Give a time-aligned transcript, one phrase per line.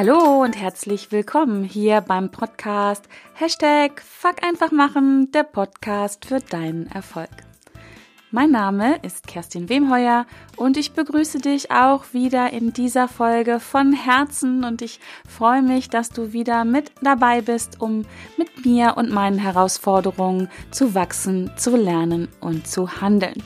[0.00, 6.86] Hallo und herzlich willkommen hier beim Podcast Hashtag Fuck einfach machen, der Podcast für deinen
[6.86, 7.28] Erfolg.
[8.30, 10.24] Mein Name ist Kerstin Wemheuer
[10.54, 15.90] und ich begrüße dich auch wieder in dieser Folge von Herzen und ich freue mich,
[15.90, 18.04] dass du wieder mit dabei bist, um
[18.36, 23.42] mit mir und meinen Herausforderungen zu wachsen, zu lernen und zu handeln.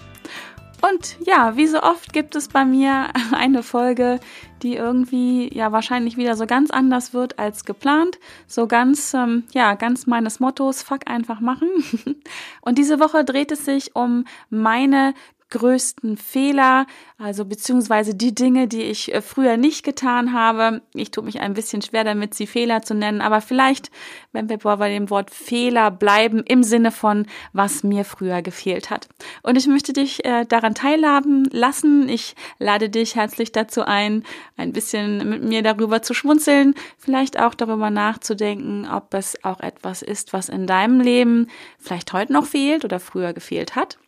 [0.82, 4.18] Und ja, wie so oft gibt es bei mir eine Folge,
[4.62, 8.18] die irgendwie ja wahrscheinlich wieder so ganz anders wird als geplant.
[8.46, 11.68] So ganz, ähm, ja, ganz meines Mottos, fuck einfach machen.
[12.60, 15.14] Und diese Woche dreht es sich um meine
[15.52, 16.86] größten Fehler,
[17.18, 20.80] also beziehungsweise die Dinge, die ich äh, früher nicht getan habe.
[20.94, 23.90] Ich tue mich ein bisschen schwer damit, sie Fehler zu nennen, aber vielleicht,
[24.32, 29.08] wenn wir bei dem Wort Fehler bleiben, im Sinne von, was mir früher gefehlt hat.
[29.42, 32.08] Und ich möchte dich äh, daran teilhaben lassen.
[32.08, 34.24] Ich lade dich herzlich dazu ein,
[34.56, 40.00] ein bisschen mit mir darüber zu schmunzeln, vielleicht auch darüber nachzudenken, ob es auch etwas
[40.00, 41.48] ist, was in deinem Leben
[41.78, 43.98] vielleicht heute noch fehlt oder früher gefehlt hat.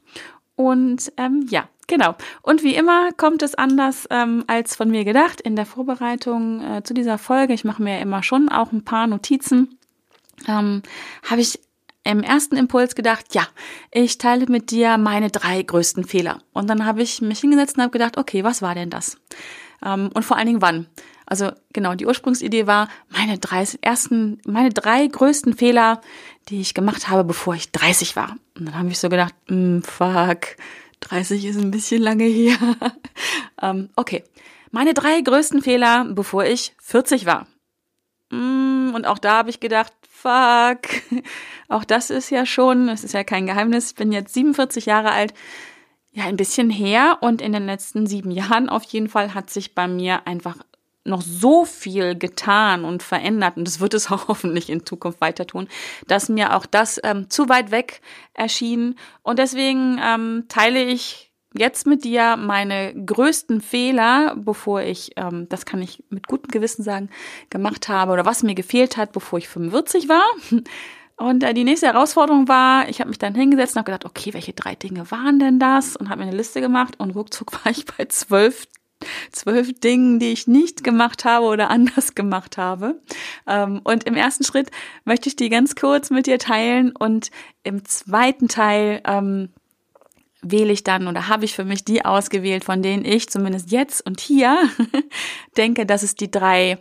[0.57, 2.15] Und ähm, ja, genau.
[2.43, 6.83] Und wie immer kommt es anders ähm, als von mir gedacht in der Vorbereitung äh,
[6.83, 7.55] zu dieser Folge.
[7.55, 9.79] Ich mache mir immer schon auch ein paar Notizen.
[10.49, 10.83] Ähm,
[11.29, 11.59] Habe ich
[12.05, 13.47] im ersten Impuls gedacht, ja,
[13.91, 16.43] ich teile mit dir meine drei größten Fehler.
[16.53, 19.17] Und dann habe ich mich hingesetzt und habe gedacht, okay, was war denn das?
[19.85, 20.87] Ähm, und vor allen Dingen wann?
[21.27, 26.03] Also genau, die Ursprungsidee war, meine drei ersten, meine drei größten Fehler,
[26.49, 28.37] die ich gemacht habe, bevor ich 30 war.
[28.59, 30.57] Und dann habe ich so gedacht, mm, fuck,
[31.01, 32.57] 30 ist ein bisschen lange her.
[33.63, 34.25] ähm, okay,
[34.71, 37.47] meine drei größten Fehler, bevor ich 40 war.
[38.31, 40.81] Mm, und auch da habe ich gedacht, fuck,
[41.69, 45.11] auch das ist ja schon, es ist ja kein Geheimnis, ich bin jetzt 47 Jahre
[45.11, 45.35] alt
[46.15, 49.75] ja, ein bisschen her und in den letzten sieben Jahren auf jeden Fall hat sich
[49.75, 50.57] bei mir einfach
[51.05, 55.47] noch so viel getan und verändert und das wird es auch hoffentlich in Zukunft weiter
[55.47, 55.69] tun,
[56.07, 58.01] dass mir auch das ähm, zu weit weg
[58.33, 65.49] erschien und deswegen ähm, teile ich jetzt mit dir meine größten Fehler, bevor ich, ähm,
[65.49, 67.11] das kann ich mit gutem Gewissen sagen,
[67.49, 70.25] gemacht habe oder was mir gefehlt hat, bevor ich 45 war.
[71.17, 74.35] Und äh, die nächste Herausforderung war, ich habe mich dann hingesetzt und habe gedacht, okay,
[74.35, 75.97] welche drei Dinge waren denn das?
[75.97, 78.67] Und habe mir eine Liste gemacht und ruckzuck war ich bei zwölf
[79.33, 83.01] zwölf Dingen, die ich nicht gemacht habe oder anders gemacht habe.
[83.47, 84.71] Ähm, und im ersten Schritt
[85.05, 87.31] möchte ich die ganz kurz mit dir teilen und
[87.63, 89.51] im zweiten Teil ähm,
[90.43, 94.05] wähle ich dann oder habe ich für mich die ausgewählt, von denen ich zumindest jetzt
[94.07, 94.59] und hier
[95.57, 96.79] denke, dass es die drei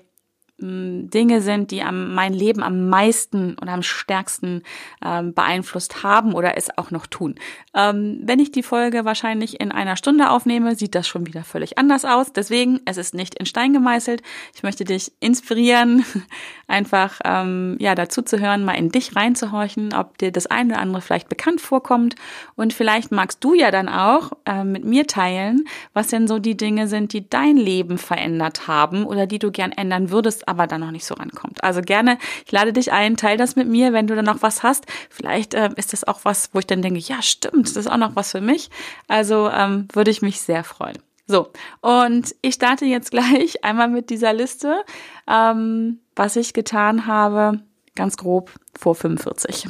[0.64, 4.64] Dinge sind, die am, mein Leben am meisten oder am stärksten
[5.04, 7.36] ähm, beeinflusst haben oder es auch noch tun.
[7.74, 11.78] Ähm, wenn ich die Folge wahrscheinlich in einer Stunde aufnehme, sieht das schon wieder völlig
[11.78, 12.34] anders aus.
[12.34, 14.22] Deswegen, es ist nicht in Stein gemeißelt.
[14.56, 16.06] Ich möchte dich inspirieren,
[16.68, 20.82] einfach ähm, ja dazu zu hören, mal in dich reinzuhorchen, ob dir das eine oder
[20.82, 22.16] andere vielleicht bekannt vorkommt.
[22.56, 26.58] Und vielleicht magst du ja dann auch äh, mit mir teilen, was denn so die
[26.58, 30.82] Dinge sind, die dein Leben verändert haben oder die du gern ändern würdest aber dann
[30.82, 31.64] noch nicht so rankommt.
[31.64, 34.64] Also gerne, ich lade dich ein, teil das mit mir, wenn du dann noch was
[34.64, 34.86] hast.
[35.10, 37.98] Vielleicht äh, ist das auch was, wo ich dann denke, ja stimmt, das ist auch
[37.98, 38.70] noch was für mich.
[39.08, 40.98] Also ähm, würde ich mich sehr freuen.
[41.26, 41.50] So,
[41.82, 44.84] und ich starte jetzt gleich einmal mit dieser Liste,
[45.28, 47.62] ähm, was ich getan habe,
[47.96, 49.68] ganz grob vor 45.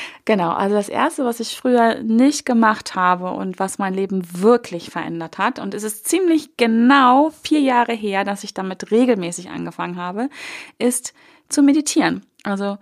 [0.24, 4.90] genau, also das Erste, was ich früher nicht gemacht habe und was mein Leben wirklich
[4.90, 9.96] verändert hat, und es ist ziemlich genau vier Jahre her, dass ich damit regelmäßig angefangen
[9.96, 10.28] habe,
[10.78, 11.14] ist
[11.48, 12.24] zu meditieren.
[12.42, 12.78] Also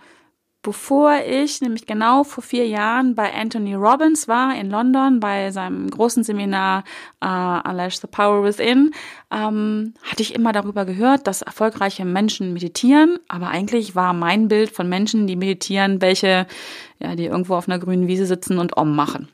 [0.62, 5.90] bevor ich nämlich genau vor vier Jahren bei Anthony Robbins war in London bei seinem
[5.90, 6.84] großen Seminar
[7.24, 8.92] uh, Unleash the Power Within,
[9.30, 14.70] ähm, hatte ich immer darüber gehört, dass erfolgreiche Menschen meditieren, aber eigentlich war mein Bild
[14.70, 16.46] von Menschen, die meditieren, welche,
[16.98, 19.28] ja, die irgendwo auf einer grünen Wiese sitzen und Om machen.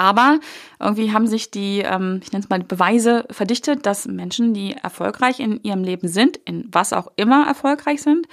[0.00, 0.40] Aber
[0.78, 5.40] irgendwie haben sich die, ähm, ich nenne es mal Beweise verdichtet, dass Menschen, die erfolgreich
[5.40, 8.26] in ihrem Leben sind, in was auch immer erfolgreich sind,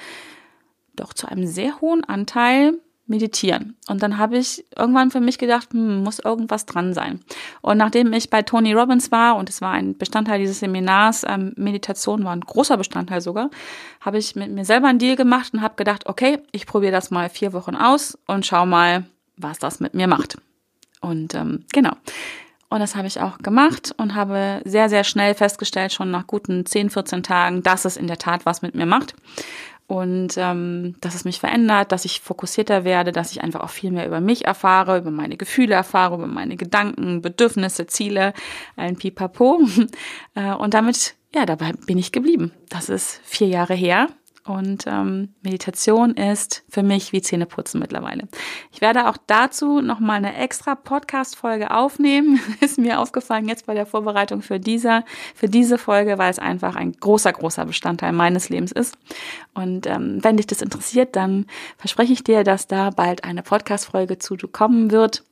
[0.98, 2.74] doch zu einem sehr hohen Anteil
[3.08, 3.78] meditieren.
[3.88, 7.22] Und dann habe ich irgendwann für mich gedacht, hm, muss irgendwas dran sein.
[7.62, 11.54] Und nachdem ich bei Tony Robbins war und es war ein Bestandteil dieses Seminars, ähm,
[11.56, 13.50] Meditation war ein großer Bestandteil sogar,
[14.02, 17.10] habe ich mit mir selber einen Deal gemacht und habe gedacht, okay, ich probiere das
[17.10, 19.06] mal vier Wochen aus und schau mal,
[19.38, 20.38] was das mit mir macht.
[21.00, 21.94] Und ähm, genau.
[22.70, 26.66] Und das habe ich auch gemacht und habe sehr, sehr schnell festgestellt, schon nach guten
[26.66, 29.16] 10, 14 Tagen, dass es in der Tat was mit mir macht
[29.88, 33.92] und ähm, dass es mich verändert, dass ich fokussierter werde, dass ich einfach auch viel
[33.92, 38.34] mehr über mich erfahre, über meine Gefühle erfahre, über meine Gedanken, Bedürfnisse, Ziele,
[38.76, 39.62] ein Pipapo.
[40.36, 42.52] Äh, und damit ja, dabei bin ich geblieben.
[42.70, 44.10] Das ist vier Jahre her.
[44.48, 48.28] Und ähm, Meditation ist für mich wie Zähneputzen mittlerweile.
[48.72, 52.40] Ich werde auch dazu nochmal eine extra Podcast-Folge aufnehmen.
[52.62, 55.04] ist mir aufgefallen jetzt bei der Vorbereitung für, dieser,
[55.36, 58.98] für diese Folge, weil es einfach ein großer, großer Bestandteil meines Lebens ist.
[59.54, 61.46] Und ähm, wenn dich das interessiert, dann
[61.78, 65.24] verspreche ich dir, dass da bald eine Podcast-Folge zu kommen wird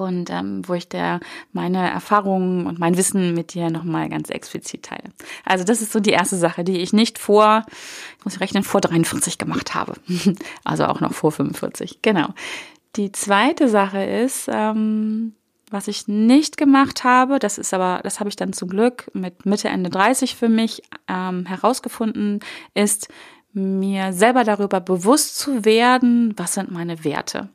[0.00, 1.20] und ähm, wo ich der
[1.52, 5.04] meine Erfahrungen und mein Wissen mit dir nochmal ganz explizit teile.
[5.44, 7.64] Also das ist so die erste Sache, die ich nicht vor,
[8.18, 9.94] ich muss rechnen, vor 43 gemacht habe.
[10.64, 12.00] also auch noch vor 45.
[12.02, 12.28] Genau.
[12.96, 15.34] Die zweite Sache ist, ähm,
[15.70, 19.44] was ich nicht gemacht habe, das ist aber, das habe ich dann zum Glück mit
[19.44, 22.40] Mitte, Ende 30 für mich ähm, herausgefunden,
[22.74, 23.08] ist
[23.52, 27.48] mir selber darüber bewusst zu werden, was sind meine Werte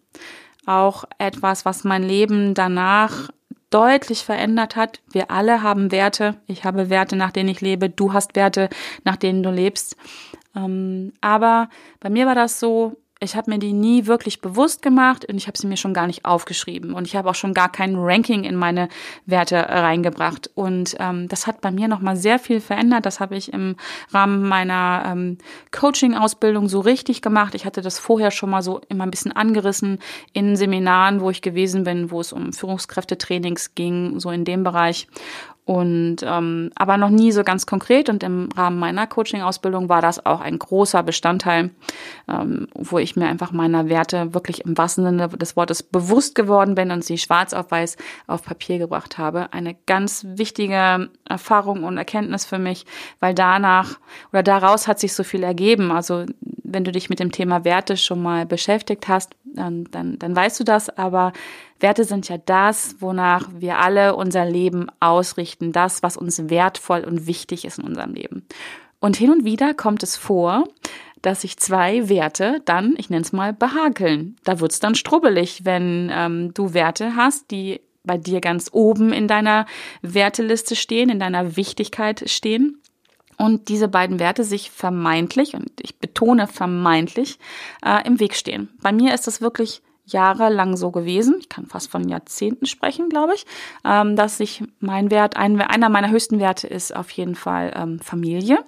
[0.65, 3.30] auch etwas, was mein Leben danach
[3.69, 5.01] deutlich verändert hat.
[5.12, 6.36] Wir alle haben Werte.
[6.45, 7.89] Ich habe Werte, nach denen ich lebe.
[7.89, 8.69] Du hast Werte,
[9.04, 9.95] nach denen du lebst.
[10.56, 11.69] Ähm, aber
[12.00, 15.47] bei mir war das so, ich habe mir die nie wirklich bewusst gemacht und ich
[15.47, 18.43] habe sie mir schon gar nicht aufgeschrieben und ich habe auch schon gar kein Ranking
[18.43, 18.89] in meine
[19.25, 23.05] Werte reingebracht und ähm, das hat bei mir noch mal sehr viel verändert.
[23.05, 23.75] Das habe ich im
[24.11, 25.37] Rahmen meiner ähm,
[25.71, 27.55] Coaching-Ausbildung so richtig gemacht.
[27.55, 29.99] Ich hatte das vorher schon mal so immer ein bisschen angerissen
[30.33, 35.07] in Seminaren, wo ich gewesen bin, wo es um Führungskräftetrainings ging, so in dem Bereich
[35.65, 40.25] und ähm, aber noch nie so ganz konkret und im Rahmen meiner Coaching-Ausbildung war das
[40.25, 41.69] auch ein großer Bestandteil,
[42.27, 46.75] ähm, wo ich mir einfach meiner Werte wirklich im wahrsten Sinne des Wortes bewusst geworden
[46.75, 47.95] bin und sie schwarz auf weiß
[48.27, 49.54] auf Papier gebracht habe.
[49.54, 52.86] Eine ganz wichtige Erfahrung und Erkenntnis für mich,
[53.21, 54.00] weil danach
[54.33, 55.92] oder daraus hat sich so viel ergeben.
[55.92, 60.36] Also wenn du dich mit dem Thema Werte schon mal beschäftigt hast, dann, dann, dann
[60.36, 61.31] weißt du das, aber
[61.83, 67.27] Werte sind ja das, wonach wir alle unser Leben ausrichten, das, was uns wertvoll und
[67.27, 68.47] wichtig ist in unserem Leben.
[69.00, 70.63] Und hin und wieder kommt es vor,
[71.21, 74.38] dass sich zwei Werte dann, ich nenne es mal, behakeln.
[74.44, 79.27] Da wird's dann strubbelig, wenn ähm, du Werte hast, die bei dir ganz oben in
[79.27, 79.65] deiner
[80.01, 82.81] Werteliste stehen, in deiner Wichtigkeit stehen
[83.38, 87.39] und diese beiden Werte sich vermeintlich, und ich betone vermeintlich,
[87.85, 88.69] äh, im Weg stehen.
[88.81, 93.35] Bei mir ist das wirklich jahrelang so gewesen, ich kann fast von Jahrzehnten sprechen, glaube
[93.35, 93.45] ich,
[93.85, 98.00] ähm, dass sich mein Wert, ein, einer meiner höchsten Werte ist auf jeden Fall ähm,
[98.00, 98.59] Familie.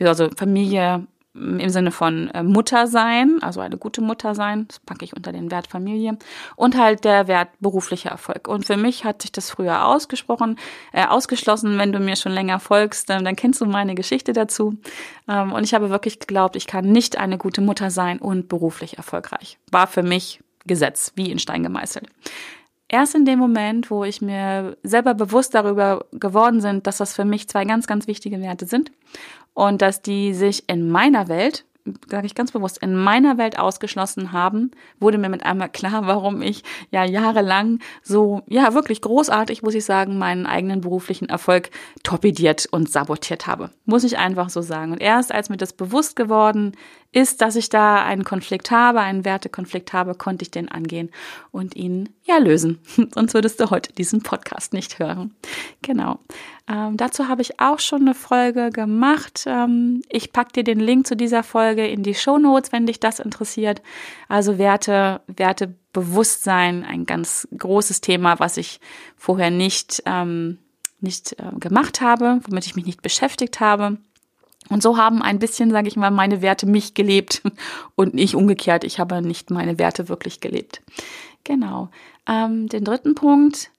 [0.00, 5.04] Also Familie im Sinne von äh, Mutter sein, also eine gute Mutter sein, das packe
[5.04, 6.18] ich unter den Wert Familie
[6.56, 8.48] und halt der Wert beruflicher Erfolg.
[8.48, 10.58] Und für mich hat sich das früher ausgesprochen,
[10.92, 14.78] äh, ausgeschlossen, wenn du mir schon länger folgst, äh, dann kennst du meine Geschichte dazu.
[15.28, 18.96] Ähm, und ich habe wirklich geglaubt, ich kann nicht eine gute Mutter sein und beruflich
[18.96, 19.58] erfolgreich.
[19.70, 22.06] War für mich Gesetz, wie in Stein gemeißelt.
[22.88, 27.24] Erst in dem Moment, wo ich mir selber bewusst darüber geworden sind, dass das für
[27.24, 28.92] mich zwei ganz, ganz wichtige Werte sind
[29.52, 31.64] und dass die sich in meiner Welt
[32.08, 34.70] sage ich ganz bewusst, in meiner Welt ausgeschlossen haben,
[35.00, 39.84] wurde mir mit einmal klar, warum ich ja jahrelang so, ja, wirklich großartig, muss ich
[39.84, 41.70] sagen, meinen eigenen beruflichen Erfolg
[42.02, 43.70] torpediert und sabotiert habe.
[43.84, 44.92] Muss ich einfach so sagen.
[44.92, 46.72] Und erst als mir das bewusst geworden
[47.12, 51.10] ist, dass ich da einen Konflikt habe, einen Wertekonflikt habe, konnte ich den angehen
[51.50, 52.80] und ihn ja lösen.
[53.14, 55.34] Sonst würdest du heute diesen Podcast nicht hören.
[55.80, 56.18] Genau.
[56.68, 59.44] Ähm, dazu habe ich auch schon eine Folge gemacht.
[59.46, 63.00] Ähm, ich packe dir den Link zu dieser Folge in die Show Notes, wenn dich
[63.00, 63.80] das interessiert.
[64.28, 68.80] Also Werte, Wertebewusstsein, ein ganz großes Thema, was ich
[69.16, 70.58] vorher nicht, ähm,
[71.00, 73.96] nicht äh, gemacht habe, womit ich mich nicht beschäftigt habe.
[74.70, 77.42] Und so haben ein bisschen, sage ich mal, meine Werte mich gelebt
[77.96, 78.84] und nicht umgekehrt.
[78.84, 80.82] Ich habe nicht meine Werte wirklich gelebt.
[81.44, 81.90] Genau.
[82.26, 83.70] Ähm, den dritten Punkt,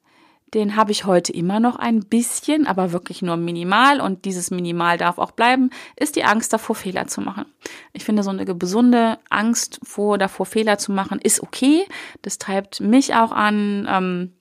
[0.53, 4.97] den habe ich heute immer noch ein bisschen, aber wirklich nur minimal und dieses Minimal
[4.97, 7.45] darf auch bleiben, ist die Angst davor, Fehler zu machen.
[7.93, 11.85] Ich finde, so eine gesunde Angst vor, davor, Fehler zu machen, ist okay.
[12.23, 14.33] Das treibt mich auch an, ähm,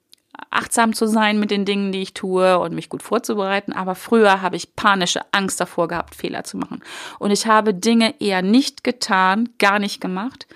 [0.50, 3.72] achtsam zu sein mit den Dingen, die ich tue und mich gut vorzubereiten.
[3.72, 6.82] Aber früher habe ich panische Angst davor gehabt, Fehler zu machen.
[7.18, 10.46] Und ich habe Dinge eher nicht getan, gar nicht gemacht,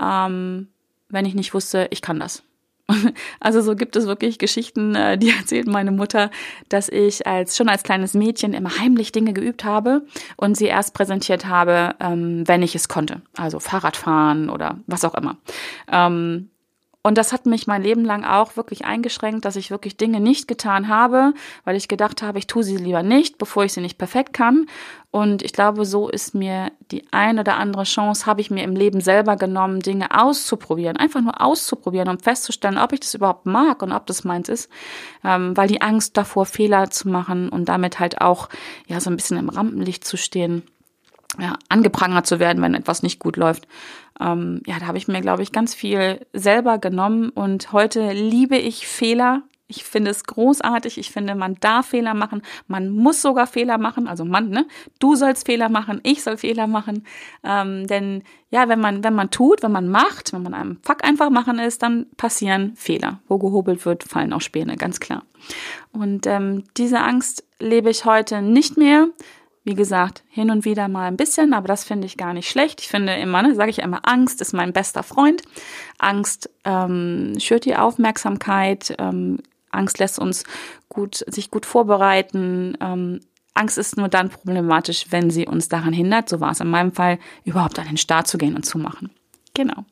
[0.00, 0.68] ähm,
[1.08, 2.42] wenn ich nicht wusste, ich kann das.
[3.40, 6.30] Also so gibt es wirklich Geschichten, äh, die erzählt meine Mutter,
[6.68, 10.02] dass ich als schon als kleines Mädchen immer heimlich Dinge geübt habe
[10.36, 13.22] und sie erst präsentiert habe, ähm, wenn ich es konnte.
[13.36, 15.36] Also Fahrradfahren oder was auch immer.
[17.06, 20.48] Und das hat mich mein Leben lang auch wirklich eingeschränkt, dass ich wirklich Dinge nicht
[20.48, 21.34] getan habe,
[21.64, 24.64] weil ich gedacht habe, ich tue sie lieber nicht, bevor ich sie nicht perfekt kann.
[25.10, 28.74] Und ich glaube, so ist mir die ein oder andere Chance, habe ich mir im
[28.74, 30.96] Leben selber genommen, Dinge auszuprobieren.
[30.96, 34.70] Einfach nur auszuprobieren, um festzustellen, ob ich das überhaupt mag und ob das meins ist.
[35.22, 38.48] Ähm, weil die Angst davor, Fehler zu machen und damit halt auch
[38.86, 40.62] ja so ein bisschen im Rampenlicht zu stehen,
[41.38, 43.66] ja, angeprangert zu werden, wenn etwas nicht gut läuft.
[44.20, 48.56] Ähm, ja, da habe ich mir, glaube ich, ganz viel selber genommen und heute liebe
[48.56, 49.42] ich Fehler.
[49.66, 50.98] Ich finde es großartig.
[50.98, 52.42] Ich finde, man darf Fehler machen.
[52.68, 54.06] Man muss sogar Fehler machen.
[54.06, 54.66] Also man, ne?
[54.98, 56.00] Du sollst Fehler machen.
[56.02, 57.06] Ich soll Fehler machen.
[57.42, 61.02] Ähm, denn ja, wenn man, wenn man tut, wenn man macht, wenn man einem Fuck
[61.02, 63.20] einfach machen ist, dann passieren Fehler.
[63.26, 65.22] Wo gehobelt wird, fallen auch Späne, ganz klar.
[65.92, 69.08] Und ähm, diese Angst lebe ich heute nicht mehr
[69.64, 72.82] wie gesagt, hin und wieder mal ein bisschen, aber das finde ich gar nicht schlecht.
[72.82, 75.42] Ich finde immer, ne, sage ich immer, Angst ist mein bester Freund.
[75.98, 78.94] Angst ähm, schürt die Aufmerksamkeit.
[78.98, 79.38] Ähm,
[79.70, 80.44] Angst lässt uns
[80.90, 82.76] gut, sich gut vorbereiten.
[82.80, 83.20] Ähm,
[83.54, 86.92] Angst ist nur dann problematisch, wenn sie uns daran hindert, so war es in meinem
[86.92, 89.10] Fall, überhaupt an den Start zu gehen und zu machen.
[89.54, 89.84] Genau.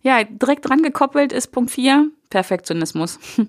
[0.00, 3.18] Ja, direkt dran gekoppelt ist Punkt 4, Perfektionismus.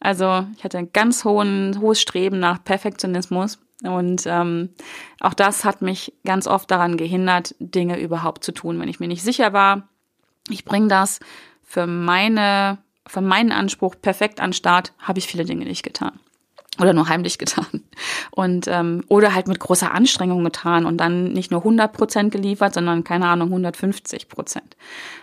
[0.00, 4.70] Also ich hatte ein ganz hohen, hohes Streben nach Perfektionismus und ähm,
[5.20, 9.08] auch das hat mich ganz oft daran gehindert, Dinge überhaupt zu tun, wenn ich mir
[9.08, 9.88] nicht sicher war,
[10.48, 11.20] ich bringe das
[11.62, 16.18] für meine, für meinen Anspruch perfekt an Start, habe ich viele Dinge nicht getan
[16.80, 17.84] oder nur heimlich getan.
[18.30, 22.74] Und ähm, oder halt mit großer Anstrengung getan und dann nicht nur 100 Prozent geliefert,
[22.74, 24.76] sondern keine Ahnung 150 Prozent.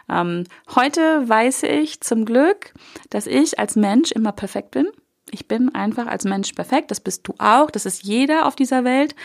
[0.09, 0.43] Ähm,
[0.75, 2.73] heute weiß ich zum Glück,
[3.09, 4.87] dass ich als Mensch immer perfekt bin
[5.31, 8.83] ich bin einfach als Mensch perfekt, das bist du auch, das ist jeder auf dieser
[8.83, 9.15] Welt.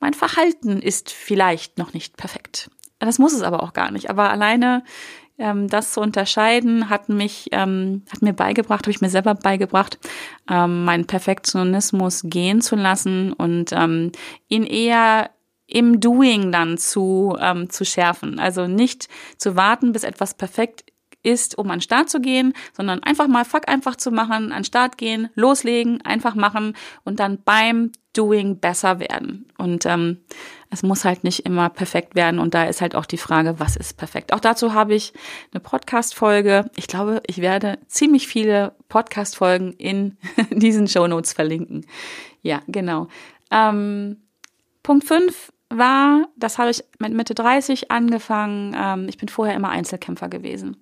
[0.00, 2.70] Mein Verhalten ist vielleicht noch nicht perfekt.
[2.98, 4.10] Das muss es aber auch gar nicht.
[4.10, 4.82] Aber alleine
[5.38, 9.98] ähm, das zu unterscheiden, hat mich, ähm, hat mir beigebracht, habe ich mir selber beigebracht,
[10.48, 14.12] ähm, meinen Perfektionismus gehen zu lassen und ähm,
[14.48, 15.30] ihn eher
[15.66, 18.38] im Doing dann zu, ähm, zu schärfen.
[18.38, 19.08] Also nicht
[19.38, 20.84] zu warten, bis etwas perfekt
[21.24, 24.60] ist, um an den Start zu gehen, sondern einfach mal fuck einfach zu machen, an
[24.60, 29.46] den Start gehen, loslegen, einfach machen und dann beim Doing besser werden.
[29.58, 30.18] Und ähm,
[30.70, 32.38] es muss halt nicht immer perfekt werden.
[32.38, 34.32] Und da ist halt auch die Frage, was ist perfekt?
[34.32, 35.12] Auch dazu habe ich
[35.52, 36.70] eine Podcast-Folge.
[36.76, 40.16] Ich glaube, ich werde ziemlich viele Podcast-Folgen in
[40.50, 41.86] diesen Show Notes verlinken.
[42.42, 43.08] Ja, genau.
[43.50, 44.18] Ähm,
[44.84, 48.74] Punkt 5 war, das habe ich mit Mitte 30 angefangen.
[48.76, 50.76] Ähm, ich bin vorher immer Einzelkämpfer gewesen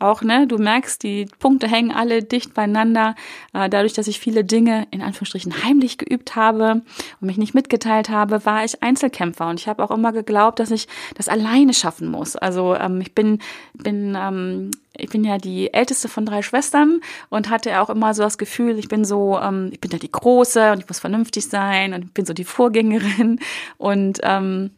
[0.00, 3.14] auch, ne, du merkst, die Punkte hängen alle dicht beieinander.
[3.52, 6.82] Äh, dadurch, dass ich viele Dinge in Anführungsstrichen heimlich geübt habe
[7.20, 9.48] und mich nicht mitgeteilt habe, war ich Einzelkämpfer.
[9.48, 12.36] Und ich habe auch immer geglaubt, dass ich das alleine schaffen muss.
[12.36, 13.38] Also ähm, ich bin,
[13.74, 18.22] bin ähm, ich bin ja die älteste von drei Schwestern und hatte auch immer so
[18.22, 21.48] das Gefühl, ich bin so, ähm, ich bin ja die Große und ich muss vernünftig
[21.48, 23.40] sein und ich bin so die Vorgängerin
[23.78, 24.70] und ähm,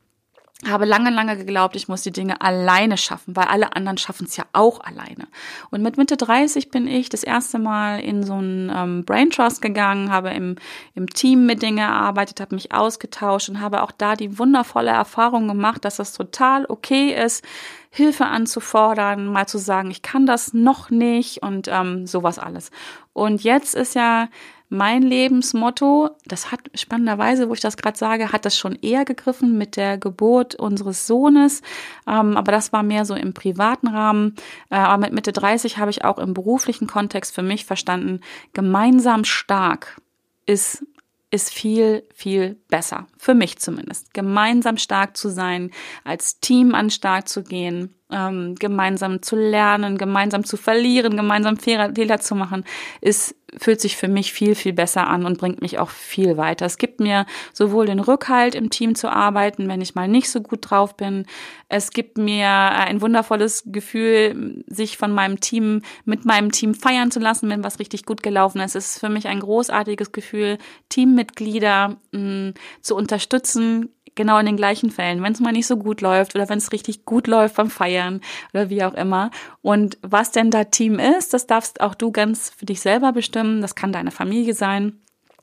[0.68, 4.36] habe lange, lange geglaubt, ich muss die Dinge alleine schaffen, weil alle anderen schaffen es
[4.36, 5.26] ja auch alleine.
[5.70, 9.60] Und mit Mitte 30 bin ich das erste Mal in so einen ähm, Brain Trust
[9.60, 10.56] gegangen, habe im,
[10.94, 15.48] im Team mit Dingen gearbeitet, habe mich ausgetauscht und habe auch da die wundervolle Erfahrung
[15.48, 17.44] gemacht, dass das total okay ist,
[17.90, 22.70] Hilfe anzufordern, mal zu sagen, ich kann das noch nicht und ähm, sowas alles.
[23.12, 24.28] Und jetzt ist ja
[24.72, 29.58] mein Lebensmotto, das hat spannenderweise, wo ich das gerade sage, hat das schon eher gegriffen
[29.58, 31.60] mit der Geburt unseres Sohnes.
[32.08, 34.34] Ähm, aber das war mehr so im privaten Rahmen.
[34.70, 38.20] Äh, aber mit Mitte 30 habe ich auch im beruflichen Kontext für mich verstanden,
[38.54, 40.00] gemeinsam stark
[40.46, 40.84] ist
[41.32, 43.06] ist viel, viel besser.
[43.16, 44.12] Für mich zumindest.
[44.12, 45.70] Gemeinsam stark zu sein,
[46.04, 52.20] als Team an stark zu gehen, ähm, gemeinsam zu lernen, gemeinsam zu verlieren, gemeinsam Fehler
[52.20, 52.64] zu machen,
[53.00, 56.66] ist fühlt sich für mich viel, viel besser an und bringt mich auch viel weiter.
[56.66, 60.40] Es gibt mir sowohl den Rückhalt, im Team zu arbeiten, wenn ich mal nicht so
[60.40, 61.26] gut drauf bin.
[61.68, 67.20] Es gibt mir ein wundervolles Gefühl, sich von meinem Team, mit meinem Team feiern zu
[67.20, 68.74] lassen, wenn was richtig gut gelaufen ist.
[68.74, 74.56] Es ist für mich ein großartiges Gefühl, Teammitglieder mh, mm, zu unterstützen, genau in den
[74.56, 77.56] gleichen Fällen, wenn es mal nicht so gut läuft oder wenn es richtig gut läuft
[77.56, 78.20] beim Feiern
[78.52, 79.30] oder wie auch immer.
[79.60, 83.60] Und was denn da Team ist, das darfst auch du ganz für dich selber bestimmen.
[83.62, 85.02] Das kann deine Familie sein.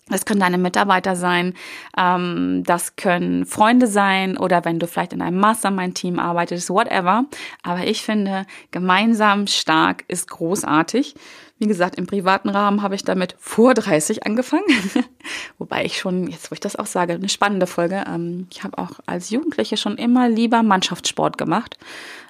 [0.10, 1.54] Das können deine Mitarbeiter sein,
[1.96, 7.26] ähm, das können Freunde sein oder wenn du vielleicht in einem Mastermind-Team arbeitest, whatever.
[7.62, 11.14] Aber ich finde, gemeinsam stark ist großartig.
[11.60, 14.64] Wie gesagt, im privaten Rahmen habe ich damit vor 30 angefangen.
[15.58, 18.06] Wobei ich schon, jetzt wo ich das auch sage, eine spannende Folge.
[18.08, 21.78] Ähm, ich habe auch als Jugendliche schon immer lieber Mannschaftssport gemacht,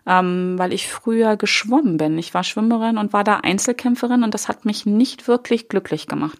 [0.07, 2.17] ähm, weil ich früher geschwommen bin.
[2.17, 6.39] Ich war Schwimmerin und war da Einzelkämpferin und das hat mich nicht wirklich glücklich gemacht.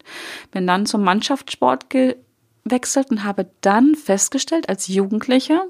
[0.49, 5.61] Bin dann zum Mannschaftssport gewechselt und habe dann festgestellt als Jugendliche,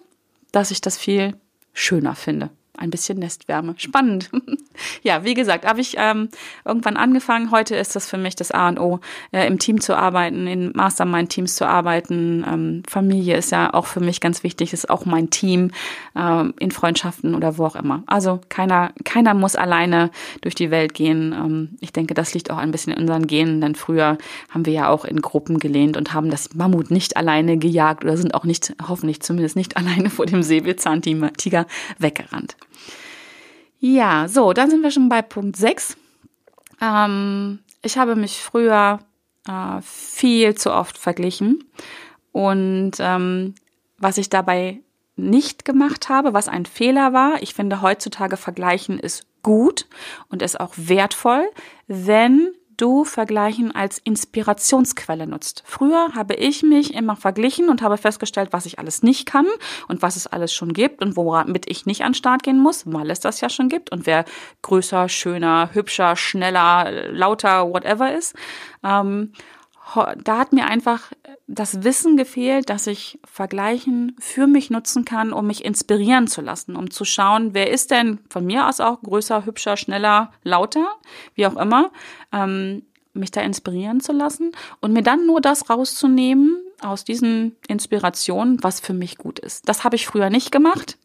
[0.54, 1.36] dass ich das viel
[1.74, 2.50] schöner finde
[2.80, 3.76] ein bisschen Nestwärme.
[3.78, 4.30] Spannend.
[5.04, 6.30] ja, wie gesagt, habe ich ähm,
[6.66, 7.52] irgendwann angefangen.
[7.52, 9.00] Heute ist das für mich das A und O,
[9.32, 12.46] äh, im Team zu arbeiten, in Mastermind-Teams zu arbeiten.
[12.48, 15.72] Ähm, Familie ist ja auch für mich ganz wichtig, ist auch mein Team
[16.16, 18.04] ähm, in Freundschaften oder wo auch immer.
[18.08, 21.34] Also keiner, keiner muss alleine durch die Welt gehen.
[21.34, 24.18] Ähm, ich denke, das liegt auch ein bisschen in unseren Genen, denn früher
[24.50, 28.18] haben wir ja auch in Gruppen gelehnt und haben das Mammut nicht alleine gejagt oder
[28.18, 31.66] sind auch nicht, hoffentlich zumindest nicht alleine vor dem Säbelzahntiger
[31.98, 32.56] weggerannt.
[33.80, 35.98] Ja, so, dann sind wir schon bei Punkt 6.
[36.82, 39.00] Ähm, ich habe mich früher
[39.48, 41.64] äh, viel zu oft verglichen.
[42.32, 43.56] Und ähm,
[43.98, 44.82] was ich dabei
[45.16, 49.88] nicht gemacht habe, was ein Fehler war, ich finde heutzutage vergleichen ist gut
[50.30, 51.50] und ist auch wertvoll,
[51.88, 55.64] wenn du Vergleichen als Inspirationsquelle nutzt.
[55.66, 59.46] Früher habe ich mich immer verglichen und habe festgestellt, was ich alles nicht kann
[59.88, 62.84] und was es alles schon gibt und womit ich nicht an den Start gehen muss,
[62.86, 64.26] weil es das ja schon gibt und wer
[64.62, 68.36] größer, schöner, hübscher, schneller, lauter, whatever ist.
[68.84, 69.34] Ähm,
[70.24, 71.12] da hat mir einfach
[71.52, 76.76] das Wissen gefehlt, dass ich Vergleichen für mich nutzen kann, um mich inspirieren zu lassen,
[76.76, 80.88] um zu schauen, wer ist denn von mir aus auch größer, hübscher, schneller, lauter,
[81.34, 81.92] wie auch immer,
[82.32, 88.64] ähm, mich da inspirieren zu lassen und mir dann nur das rauszunehmen aus diesen Inspirationen,
[88.64, 89.68] was für mich gut ist.
[89.68, 90.98] Das habe ich früher nicht gemacht.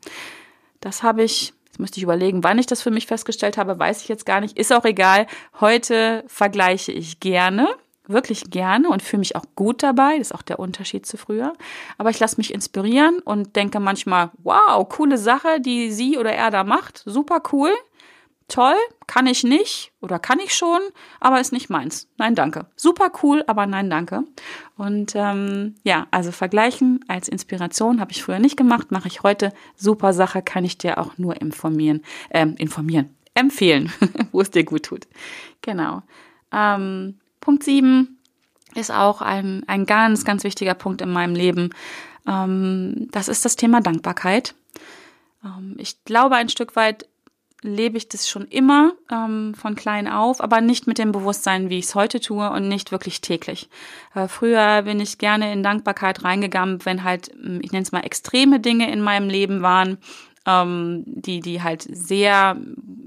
[0.81, 4.01] Das habe ich Jetzt müsste ich überlegen, wann ich das für mich festgestellt habe, weiß
[4.03, 4.57] ich jetzt gar nicht.
[4.57, 5.27] Ist auch egal.
[5.61, 7.67] Heute vergleiche ich gerne
[8.07, 10.19] wirklich gerne und fühle mich auch gut dabei.
[10.19, 11.55] Das ist auch der Unterschied zu früher.
[11.99, 16.51] Aber ich lasse mich inspirieren und denke manchmal, wow, coole Sache, die sie oder er
[16.51, 17.03] da macht.
[17.07, 17.71] Super cool.
[18.47, 20.81] Toll, kann ich nicht oder kann ich schon,
[21.19, 22.09] aber ist nicht meins.
[22.19, 22.67] Nein, danke.
[22.77, 24.25] Super cool, aber nein, danke.
[24.77, 29.51] Und ähm, ja, also vergleichen als Inspiration habe ich früher nicht gemacht, mache ich heute.
[29.77, 33.91] Super Sache, kann ich dir auch nur informieren, ähm, informieren, empfehlen,
[34.31, 35.07] wo es dir gut tut.
[35.63, 36.03] Genau.
[36.53, 38.19] Ähm, Punkt 7
[38.75, 41.71] ist auch ein, ein ganz, ganz wichtiger Punkt in meinem Leben.
[42.27, 44.55] Ähm, das ist das Thema Dankbarkeit.
[45.45, 47.07] Ähm, ich glaube, ein Stück weit
[47.63, 51.79] lebe ich das schon immer ähm, von klein auf, aber nicht mit dem Bewusstsein, wie
[51.79, 53.71] ich es heute tue und nicht wirklich täglich.
[54.15, 58.01] Äh, früher bin ich gerne in Dankbarkeit reingegangen, wenn halt, hm, ich nenne es mal,
[58.01, 59.99] extreme Dinge in meinem Leben waren,
[60.47, 62.59] ähm, die, die halt sehr,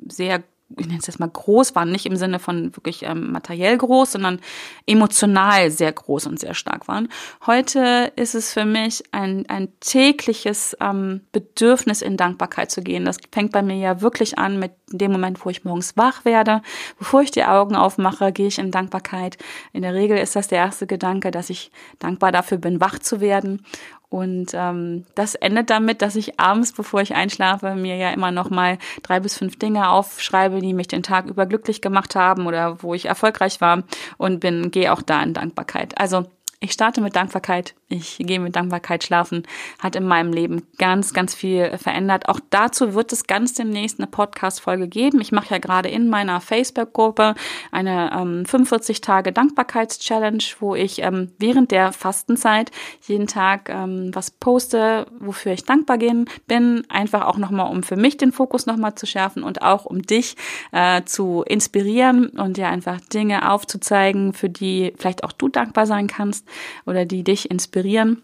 [0.07, 0.43] sehr
[0.75, 4.13] ich nenne es jetzt mal groß waren, nicht im Sinne von wirklich ähm, materiell groß,
[4.13, 4.39] sondern
[4.85, 7.07] emotional sehr groß und sehr stark waren.
[7.45, 13.05] Heute ist es für mich ein, ein tägliches ähm, Bedürfnis, in Dankbarkeit zu gehen.
[13.05, 16.61] Das fängt bei mir ja wirklich an mit dem Moment, wo ich morgens wach werde.
[16.99, 19.37] Bevor ich die Augen aufmache, gehe ich in Dankbarkeit.
[19.71, 23.21] In der Regel ist das der erste Gedanke, dass ich dankbar dafür bin, wach zu
[23.21, 23.65] werden.
[24.09, 28.49] Und ähm, das endet damit, dass ich abends, bevor ich einschlafe, mir ja immer noch
[28.49, 32.81] mal drei bis fünf Dinge aufschreibe, die mich den Tag über glücklich gemacht haben oder
[32.81, 33.83] wo ich erfolgreich war
[34.17, 35.99] und bin, gehe auch da in Dankbarkeit.
[35.99, 36.25] Also
[36.59, 39.43] ich starte mit Dankbarkeit, ich gehe mit Dankbarkeit schlafen,
[39.77, 42.27] hat in meinem Leben ganz, ganz viel verändert.
[42.29, 45.21] Auch dazu wird es ganz demnächst eine Podcast-Folge geben.
[45.21, 47.35] Ich mache ja gerade in meiner Facebook-Gruppe
[47.71, 52.71] eine ähm, 45 Tage Dankbarkeits-Challenge, wo ich ähm, während der Fastenzeit
[53.03, 55.99] jeden Tag ähm, was poste, wofür ich dankbar
[56.47, 56.85] bin.
[56.89, 60.35] Einfach auch nochmal, um für mich den Fokus nochmal zu schärfen und auch um dich
[60.71, 66.07] äh, zu inspirieren und dir einfach Dinge aufzuzeigen, für die vielleicht auch du dankbar sein
[66.07, 66.46] kannst
[66.85, 68.23] oder die dich inspirieren.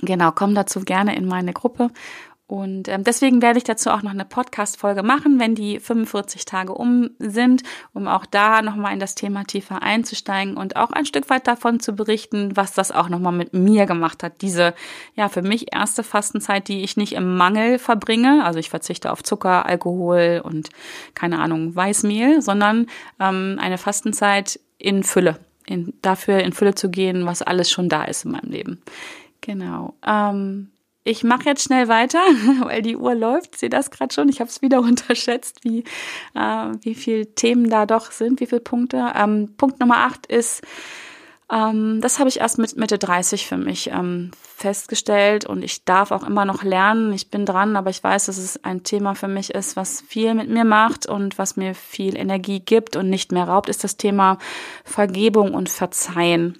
[0.00, 1.90] Genau, komm dazu gerne in meine Gruppe.
[2.52, 6.74] Und ähm, deswegen werde ich dazu auch noch eine Podcast-Folge machen, wenn die 45 Tage
[6.74, 7.62] um sind,
[7.94, 11.80] um auch da nochmal in das Thema tiefer einzusteigen und auch ein Stück weit davon
[11.80, 14.42] zu berichten, was das auch nochmal mit mir gemacht hat.
[14.42, 14.74] Diese,
[15.14, 18.44] ja, für mich erste Fastenzeit, die ich nicht im Mangel verbringe.
[18.44, 20.68] Also ich verzichte auf Zucker, Alkohol und
[21.14, 22.86] keine Ahnung, Weißmehl, sondern
[23.18, 28.04] ähm, eine Fastenzeit in Fülle in, dafür in Fülle zu gehen, was alles schon da
[28.04, 28.82] ist in meinem Leben.
[29.40, 29.94] Genau.
[30.06, 30.70] Ähm,
[31.04, 32.20] ich mache jetzt schnell weiter,
[32.62, 33.58] weil die Uhr läuft.
[33.58, 34.28] Sehe das gerade schon.
[34.28, 35.84] Ich habe es wieder unterschätzt, wie,
[36.34, 39.12] äh, wie viele Themen da doch sind, wie viele Punkte.
[39.14, 40.62] Ähm, Punkt Nummer acht ist,
[41.52, 46.10] Ähm, das habe ich erst mit Mitte 30 für mich ähm, festgestellt und ich darf
[46.10, 47.12] auch immer noch lernen.
[47.12, 50.34] Ich bin dran, aber ich weiß, dass es ein Thema für mich ist, was viel
[50.34, 53.98] mit mir macht und was mir viel Energie gibt und nicht mehr raubt, ist das
[53.98, 54.38] Thema
[54.84, 56.58] Vergebung und Verzeihen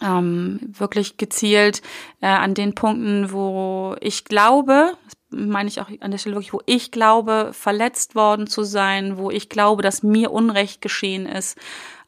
[0.00, 1.82] ähm, wirklich gezielt
[2.20, 4.92] äh, an den Punkten, wo ich glaube,
[5.34, 9.30] meine ich auch an der Stelle wirklich, wo ich glaube, verletzt worden zu sein, wo
[9.30, 11.58] ich glaube, dass mir Unrecht geschehen ist,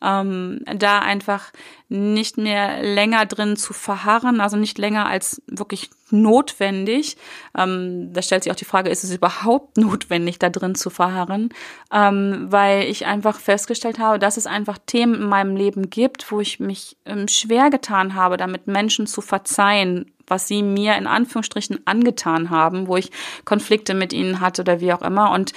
[0.03, 1.53] ähm, da einfach
[1.89, 7.17] nicht mehr länger drin zu verharren, also nicht länger als wirklich notwendig.
[7.57, 11.51] Ähm, da stellt sich auch die Frage, ist es überhaupt notwendig, da drin zu verharren?
[11.93, 16.41] Ähm, weil ich einfach festgestellt habe, dass es einfach Themen in meinem Leben gibt, wo
[16.41, 21.81] ich mich ähm, schwer getan habe, damit Menschen zu verzeihen, was sie mir in Anführungsstrichen
[21.87, 23.11] angetan haben, wo ich
[23.45, 25.33] Konflikte mit ihnen hatte oder wie auch immer.
[25.33, 25.53] Und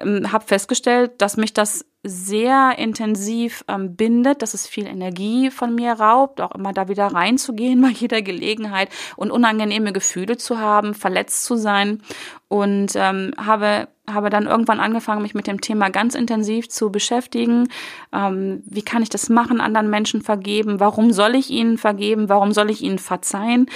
[0.00, 5.74] ähm, habe festgestellt, dass mich das sehr intensiv ähm, bindet, dass es viel Energie von
[5.74, 10.94] mir raubt, auch immer da wieder reinzugehen bei jeder Gelegenheit und unangenehme Gefühle zu haben,
[10.94, 12.02] verletzt zu sein
[12.48, 17.68] und ähm, habe habe dann irgendwann angefangen, mich mit dem Thema ganz intensiv zu beschäftigen.
[18.12, 20.78] Ähm, wie kann ich das machen, anderen Menschen vergeben?
[20.78, 22.28] Warum soll ich ihnen vergeben?
[22.28, 23.66] Warum soll ich ihnen verzeihen?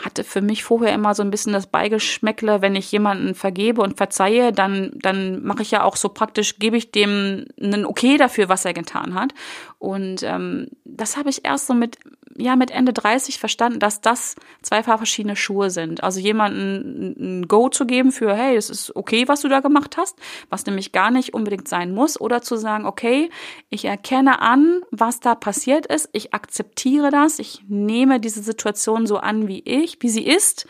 [0.00, 3.96] Hatte für mich vorher immer so ein bisschen das Beigeschmäckle, wenn ich jemanden vergebe und
[3.96, 8.48] verzeihe, dann, dann mache ich ja auch so praktisch, gebe ich dem einen Okay dafür,
[8.48, 9.32] was er getan hat.
[9.78, 11.98] Und ähm, das habe ich erst so mit,
[12.36, 16.02] ja, mit Ende 30 verstanden, dass das zwei verschiedene Schuhe sind.
[16.02, 19.98] Also jemanden ein Go zu geben für, hey, es ist okay, was du da gemacht
[19.98, 20.16] hast,
[20.48, 23.30] was nämlich gar nicht unbedingt sein muss, oder zu sagen, okay,
[23.68, 29.18] ich erkenne an, was da passiert ist, ich akzeptiere das, ich nehme diese Situation so
[29.18, 30.66] an, wie ich, wie sie ist.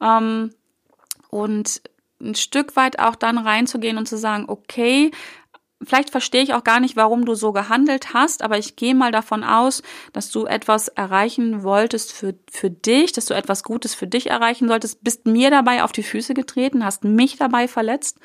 [0.00, 0.50] Ähm,
[1.28, 1.82] und
[2.20, 5.10] ein Stück weit auch dann reinzugehen und zu sagen, okay,
[5.82, 9.12] Vielleicht verstehe ich auch gar nicht, warum du so gehandelt hast, aber ich gehe mal
[9.12, 9.82] davon aus,
[10.14, 14.68] dass du etwas erreichen wolltest für, für dich, dass du etwas Gutes für dich erreichen
[14.68, 18.18] solltest, bist mir dabei auf die Füße getreten, hast mich dabei verletzt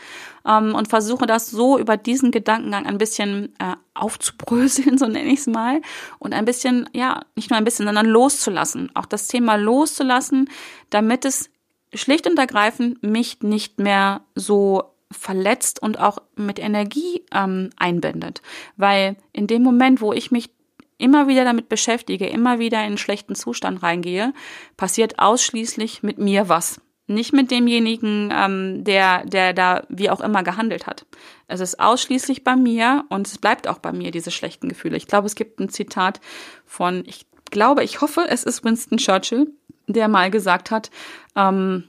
[0.47, 5.39] ähm, und versuche das so über diesen Gedankengang ein bisschen äh, aufzubröseln, so nenne ich
[5.39, 5.81] es mal,
[6.19, 8.91] und ein bisschen, ja, nicht nur ein bisschen, sondern loszulassen.
[8.95, 10.49] Auch das Thema loszulassen,
[10.89, 11.49] damit es
[11.93, 18.41] schlicht und ergreifend mich nicht mehr so verletzt und auch mit Energie ähm, einbindet.
[18.77, 20.49] Weil in dem Moment, wo ich mich
[20.97, 24.33] immer wieder damit beschäftige, immer wieder in einen schlechten Zustand reingehe,
[24.77, 26.79] passiert ausschließlich mit mir was.
[27.07, 31.05] Nicht mit demjenigen, ähm, der, der da wie auch immer gehandelt hat.
[31.47, 34.95] Es ist ausschließlich bei mir und es bleibt auch bei mir, diese schlechten Gefühle.
[34.95, 36.21] Ich glaube, es gibt ein Zitat
[36.65, 39.51] von, ich glaube, ich hoffe, es ist Winston Churchill,
[39.87, 40.91] der mal gesagt hat,
[41.35, 41.85] ähm,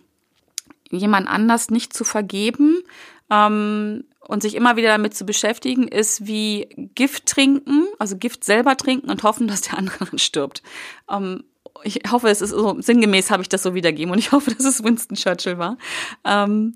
[0.91, 2.79] jemand anders nicht zu vergeben
[3.33, 8.77] ähm, und sich immer wieder damit zu beschäftigen, ist wie Gift trinken, also Gift selber
[8.77, 10.63] trinken und hoffen, dass der andere stirbt.
[11.11, 11.45] Ähm,
[11.85, 14.65] ich hoffe, es ist so sinngemäß habe ich das so wiedergeben und ich hoffe, dass
[14.65, 15.79] es Winston Churchill war.
[16.25, 16.75] Ähm,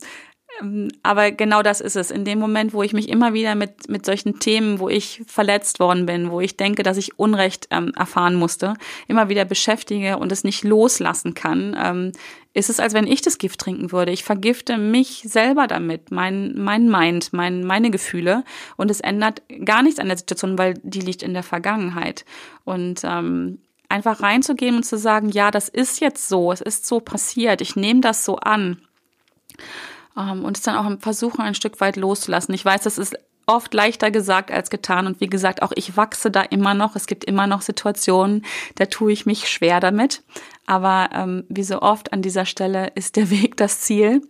[1.03, 2.11] aber genau das ist es.
[2.11, 5.81] In dem Moment, wo ich mich immer wieder mit, mit solchen Themen, wo ich verletzt
[5.81, 8.75] worden bin, wo ich denke, dass ich Unrecht ähm, erfahren musste,
[9.07, 12.13] immer wieder beschäftige und es nicht loslassen kann, ähm,
[12.55, 14.13] ist es, als wenn ich das Gift trinken würde.
[14.13, 18.45] Ich vergifte mich selber damit, mein, mein Mind, mein, meine Gefühle
[18.77, 22.25] und es ändert gar nichts an der Situation, weil die liegt in der Vergangenheit.
[22.65, 27.01] Und ähm, einfach reinzugehen und zu sagen, ja, das ist jetzt so, es ist so
[27.01, 28.79] passiert, ich nehme das so an ähm,
[30.17, 32.55] und es dann auch versuchen, ein Stück weit loszulassen.
[32.55, 35.07] Ich weiß, das ist oft leichter gesagt als getan.
[35.07, 36.97] Und wie gesagt, auch ich wachse da immer noch.
[36.97, 40.23] Es gibt immer noch Situationen, da tue ich mich schwer damit.
[40.67, 44.21] Aber ähm, wie so oft an dieser Stelle ist der Weg das Ziel.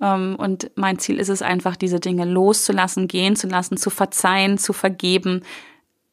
[0.00, 4.58] Ähm, und mein Ziel ist es einfach, diese Dinge loszulassen, gehen zu lassen, zu verzeihen,
[4.58, 5.42] zu vergeben,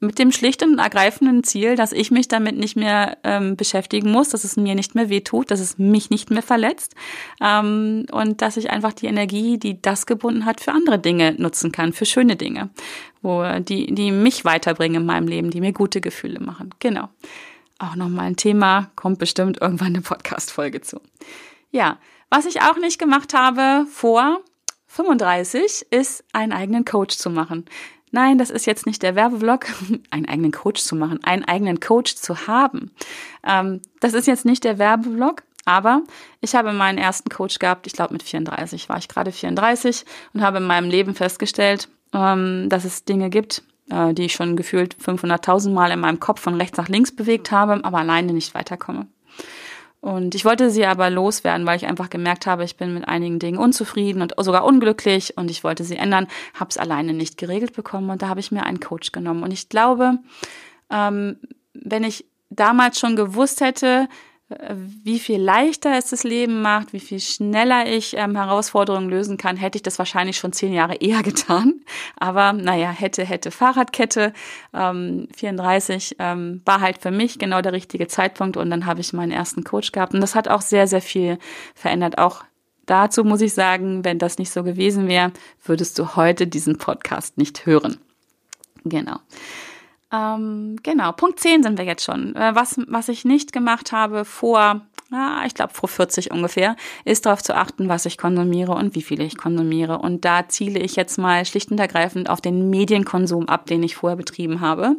[0.06, 4.30] mit dem schlichten und ergreifenden Ziel, dass ich mich damit nicht mehr ähm, beschäftigen muss,
[4.30, 6.96] dass es mir nicht mehr wehtut, dass es mich nicht mehr verletzt
[7.42, 11.72] ähm, und dass ich einfach die Energie, die das gebunden hat, für andere Dinge nutzen
[11.72, 12.70] kann, für schöne Dinge,
[13.22, 16.74] wo die, die mich weiterbringen in meinem Leben, die mir gute Gefühle machen.
[16.80, 17.10] Genau.
[17.78, 21.02] Auch nochmal ein Thema, kommt bestimmt irgendwann eine Podcast-Folge zu.
[21.72, 24.42] Ja, was ich auch nicht gemacht habe vor
[24.88, 27.66] 35 ist, einen eigenen Coach zu machen.
[28.16, 29.66] Nein, das ist jetzt nicht der Werbevlog,
[30.10, 32.92] einen eigenen Coach zu machen, einen eigenen Coach zu haben.
[33.46, 36.02] Ähm, das ist jetzt nicht der Werbevlog, aber
[36.40, 40.42] ich habe meinen ersten Coach gehabt, ich glaube mit 34 war ich gerade 34 und
[40.42, 44.96] habe in meinem Leben festgestellt, ähm, dass es Dinge gibt, äh, die ich schon gefühlt
[44.96, 49.08] 500.000 Mal in meinem Kopf von rechts nach links bewegt habe, aber alleine nicht weiterkomme.
[50.06, 53.40] Und ich wollte sie aber loswerden, weil ich einfach gemerkt habe, ich bin mit einigen
[53.40, 57.74] Dingen unzufrieden und sogar unglücklich und ich wollte sie ändern, habe es alleine nicht geregelt
[57.74, 59.42] bekommen und da habe ich mir einen Coach genommen.
[59.42, 60.20] Und ich glaube,
[60.92, 61.38] ähm,
[61.74, 64.08] wenn ich damals schon gewusst hätte,
[64.48, 69.58] wie viel leichter es das Leben macht, wie viel schneller ich ähm, Herausforderungen lösen kann,
[69.58, 71.82] hätte ich das wahrscheinlich schon zehn Jahre eher getan.
[72.18, 74.34] Aber naja, hätte, hätte Fahrradkette.
[74.74, 79.14] Ähm, 34 ähm, war halt für mich genau der richtige Zeitpunkt und dann habe ich
[79.14, 80.14] meinen ersten Coach gehabt.
[80.14, 81.40] Und das hat auch sehr, sehr viel
[81.74, 82.20] verändert.
[82.20, 82.44] Auch
[82.86, 85.32] dazu muss ich sagen, wenn das nicht so gewesen wäre,
[85.64, 87.98] würdest du heute diesen Podcast nicht hören.
[88.84, 89.18] Genau.
[90.12, 92.36] Ähm, genau, Punkt 10 sind wir jetzt schon.
[92.36, 97.26] Äh, was, was ich nicht gemacht habe vor ah, ich glaube vor 40 ungefähr, ist
[97.26, 100.00] darauf zu achten, was ich konsumiere und wie viel ich konsumiere.
[100.00, 103.96] Und da ziele ich jetzt mal schlicht und ergreifend auf den Medienkonsum ab, den ich
[103.96, 104.96] vorher betrieben habe.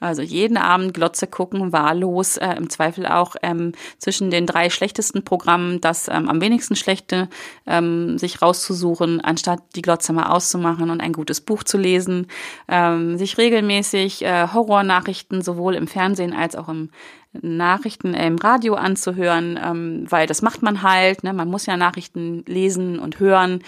[0.00, 5.24] Also jeden Abend Glotze gucken, wahllos, äh, im Zweifel auch ähm, zwischen den drei schlechtesten
[5.24, 7.28] Programmen das ähm, am wenigsten schlechte
[7.66, 12.26] ähm, sich rauszusuchen, anstatt die Glotze mal auszumachen und ein gutes Buch zu lesen,
[12.68, 16.90] ähm, sich regelmäßig äh, Horrornachrichten sowohl im Fernsehen als auch im
[17.32, 21.22] Nachrichten im Radio anzuhören, ähm, weil das macht man halt.
[21.22, 21.32] Ne?
[21.32, 23.62] Man muss ja Nachrichten lesen und hören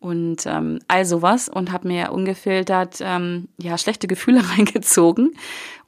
[0.00, 5.32] und ähm, all sowas und habe mir ungefiltert ähm, ja schlechte Gefühle reingezogen,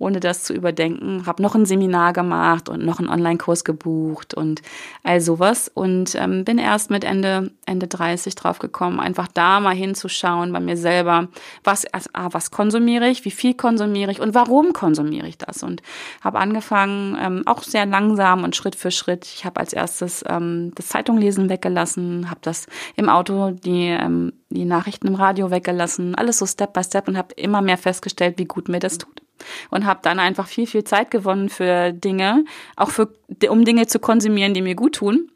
[0.01, 1.27] ohne das zu überdenken.
[1.27, 4.63] Habe noch ein Seminar gemacht und noch einen Online-Kurs gebucht und
[5.05, 9.75] all sowas und ähm, bin erst mit Ende Ende 30 drauf gekommen, einfach da mal
[9.75, 11.29] hinzuschauen bei mir selber,
[11.63, 15.63] was also, ah, was konsumiere ich, wie viel konsumiere ich und warum konsumiere ich das
[15.63, 15.83] und
[16.23, 19.27] habe angefangen ähm, auch sehr langsam und Schritt für Schritt.
[19.27, 24.65] Ich habe als erstes ähm, das Zeitunglesen weggelassen, habe das im Auto die ähm, die
[24.65, 28.47] Nachrichten im Radio weggelassen, alles so Step by Step und habe immer mehr festgestellt, wie
[28.47, 29.23] gut mir das tut.
[29.71, 32.45] Und habe dann einfach viel, viel Zeit gewonnen für Dinge,
[32.77, 33.09] auch für,
[33.49, 35.31] um Dinge zu konsumieren, die mir gut tun.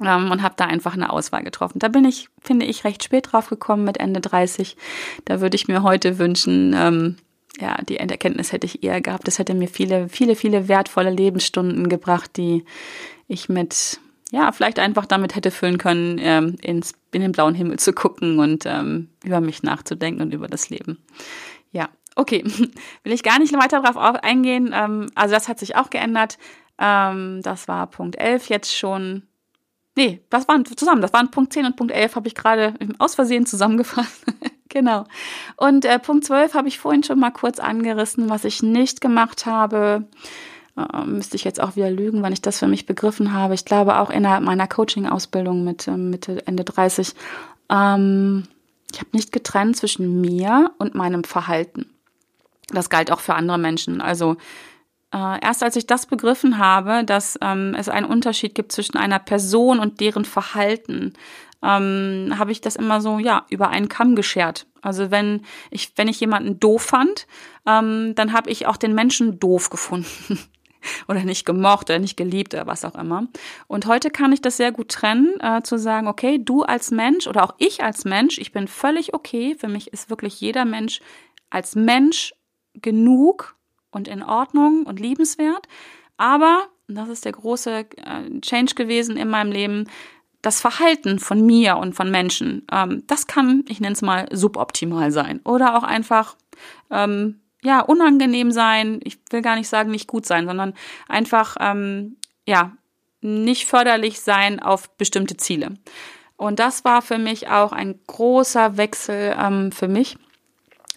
[0.00, 1.78] Ähm, und habe da einfach eine Auswahl getroffen.
[1.78, 4.76] Da bin ich, finde ich, recht spät drauf gekommen mit Ende 30.
[5.24, 7.16] Da würde ich mir heute wünschen, ähm,
[7.58, 9.26] ja, die Enderkenntnis hätte ich eher gehabt.
[9.26, 12.64] Das hätte mir viele, viele, viele wertvolle Lebensstunden gebracht, die
[13.28, 13.98] ich mit
[14.32, 18.38] ja, vielleicht einfach damit hätte füllen können, ähm, ins, in den blauen Himmel zu gucken
[18.38, 20.98] und ähm, über mich nachzudenken und über das Leben.
[21.70, 22.42] Ja, okay.
[23.04, 24.72] Will ich gar nicht weiter darauf eingehen.
[24.74, 26.38] Ähm, also das hat sich auch geändert.
[26.78, 29.22] Ähm, das war Punkt 11 jetzt schon.
[29.96, 31.00] Nee, das waren zusammen.
[31.00, 34.26] Das waren Punkt 10 und Punkt 11 habe ich gerade aus Versehen zusammengefasst.
[34.68, 35.04] genau.
[35.56, 39.46] Und äh, Punkt 12 habe ich vorhin schon mal kurz angerissen, was ich nicht gemacht
[39.46, 40.06] habe
[40.76, 43.54] äh, müsste ich jetzt auch wieder lügen, wann ich das für mich begriffen habe.
[43.54, 47.14] Ich glaube auch innerhalb meiner Coaching-Ausbildung mit äh, Mitte, Ende 30.
[47.70, 48.44] Ähm,
[48.92, 51.86] ich habe nicht getrennt zwischen mir und meinem Verhalten.
[52.68, 54.00] Das galt auch für andere Menschen.
[54.00, 54.36] Also
[55.12, 59.18] äh, erst als ich das begriffen habe, dass ähm, es einen Unterschied gibt zwischen einer
[59.18, 61.14] Person und deren Verhalten,
[61.62, 64.66] ähm, habe ich das immer so ja über einen Kamm geschert.
[64.82, 67.26] Also wenn ich wenn ich jemanden doof fand,
[67.66, 70.38] ähm, dann habe ich auch den Menschen doof gefunden.
[71.08, 73.26] oder nicht gemocht oder nicht geliebt oder was auch immer.
[73.66, 77.26] Und heute kann ich das sehr gut trennen, äh, zu sagen, okay, du als Mensch
[77.26, 79.56] oder auch ich als Mensch, ich bin völlig okay.
[79.58, 81.00] Für mich ist wirklich jeder Mensch
[81.50, 82.34] als Mensch
[82.82, 83.56] genug
[83.90, 85.66] und in Ordnung und liebenswert.
[86.16, 89.88] Aber, das ist der große äh, Change gewesen in meinem Leben,
[90.42, 95.10] das Verhalten von mir und von Menschen, ähm, das kann, ich nenne es mal, suboptimal
[95.10, 95.40] sein.
[95.44, 96.36] Oder auch einfach
[96.90, 99.00] ähm, ja, unangenehm sein.
[99.02, 100.74] Ich will gar nicht sagen, nicht gut sein, sondern
[101.08, 102.76] einfach, ähm, ja,
[103.20, 105.74] nicht förderlich sein auf bestimmte Ziele.
[106.36, 110.16] Und das war für mich auch ein großer Wechsel ähm, für mich,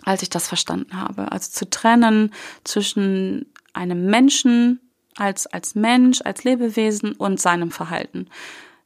[0.10, 1.32] als ich das verstanden habe.
[1.32, 4.80] Also zu trennen zwischen einem Menschen
[5.16, 8.28] als, als Mensch, als Lebewesen und seinem Verhalten.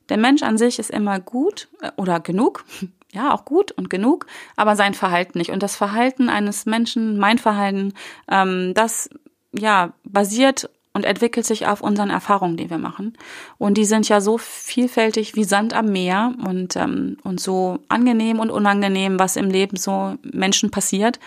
[0.09, 2.65] Der Mensch an sich ist immer gut äh, oder genug,
[3.13, 5.51] ja, auch gut und genug, aber sein Verhalten nicht.
[5.51, 7.93] Und das Verhalten eines Menschen, mein Verhalten,
[8.27, 9.09] ähm, das
[9.53, 13.17] ja basiert und entwickelt sich auf unseren Erfahrungen, die wir machen.
[13.57, 18.39] Und die sind ja so vielfältig wie Sand am Meer und, ähm, und so angenehm
[18.39, 21.19] und unangenehm, was im Leben so Menschen passiert.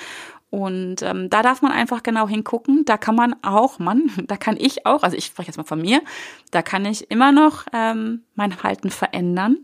[0.51, 2.85] Und ähm, da darf man einfach genau hingucken.
[2.85, 5.81] Da kann man auch, Mann, da kann ich auch, also ich spreche jetzt mal von
[5.81, 6.01] mir,
[6.53, 9.59] da kann ich immer noch ähm, mein Verhalten verändern.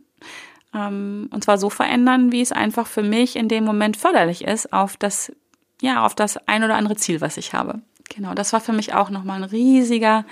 [0.74, 4.72] Ähm, und zwar so verändern, wie es einfach für mich in dem Moment förderlich ist,
[4.72, 5.32] auf das,
[5.80, 7.80] ja, auf das ein oder andere Ziel, was ich habe.
[8.14, 10.26] Genau, das war für mich auch nochmal ein riesiger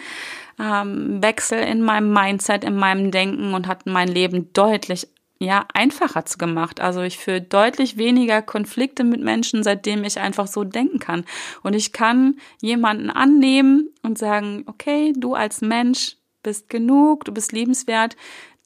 [0.59, 6.23] ähm, Wechsel in meinem Mindset, in meinem Denken und hat mein Leben deutlich ja, einfacher
[6.37, 6.83] gemacht.
[6.83, 11.25] Also ich führe deutlich weniger Konflikte mit Menschen, seitdem ich einfach so denken kann.
[11.63, 17.53] Und ich kann jemanden annehmen und sagen, okay, du als Mensch bist genug, du bist
[17.53, 18.17] liebenswert,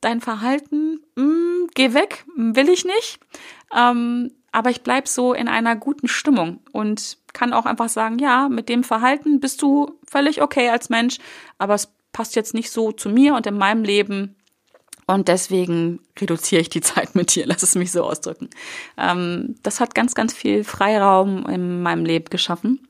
[0.00, 3.20] dein Verhalten, mh, mm, geh weg, will ich nicht.
[3.74, 8.48] Ähm, aber ich bleib so in einer guten Stimmung und kann auch einfach sagen, ja,
[8.48, 11.18] mit dem Verhalten bist du völlig okay als Mensch,
[11.58, 14.36] aber es passt jetzt nicht so zu mir und in meinem Leben.
[15.06, 18.48] Und deswegen reduziere ich die Zeit mit dir, lass es mich so ausdrücken.
[18.96, 22.88] Ähm, das hat ganz, ganz viel Freiraum in meinem Leben geschaffen